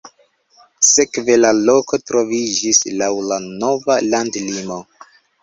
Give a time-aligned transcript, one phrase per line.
[0.91, 4.81] Sekve la loko troviĝis laŭ la nova landlimo.